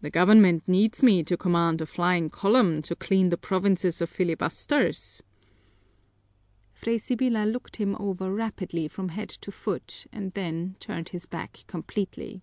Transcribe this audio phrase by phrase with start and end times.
[0.00, 5.22] "The government needs me to command a flying column to clean the provinces of filibusters."
[6.72, 11.64] Fray Sibyla looked him over rapidly from head to foot and then turned his back
[11.66, 12.42] completely.